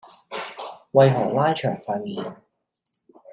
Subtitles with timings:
[0.93, 2.37] 為何拉長塊面